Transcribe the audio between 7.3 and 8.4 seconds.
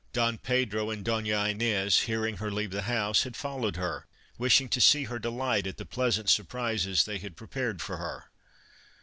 prepared for her.